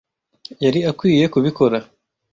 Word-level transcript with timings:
yari 0.63 0.79
akwiye 0.91 1.25
kubikora. 1.33 1.77